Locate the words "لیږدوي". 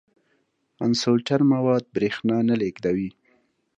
2.61-3.09